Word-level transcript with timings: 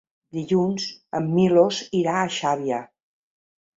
Dilluns 0.37 0.87
en 1.19 1.29
Milos 1.35 1.81
irà 2.03 2.17
a 2.23 2.35
Xàbia. 2.39 2.81